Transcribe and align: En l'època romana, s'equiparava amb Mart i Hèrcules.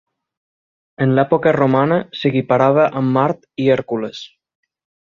En 1.05 1.13
l'època 1.19 1.53
romana, 1.57 1.99
s'equiparava 2.21 2.89
amb 3.03 3.15
Mart 3.21 3.49
i 3.67 3.71
Hèrcules. 3.77 4.27